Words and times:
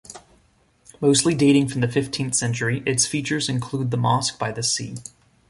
Mostly 0.99 1.35
dating 1.35 1.67
from 1.67 1.81
the 1.81 1.87
fifteenth 1.87 2.33
century, 2.33 2.81
its 2.87 3.05
features 3.05 3.47
include 3.47 3.91
the 3.91 3.97
Mosque 3.97 4.39
by 4.39 4.51
the 4.51 4.63
Sea. 4.63 4.95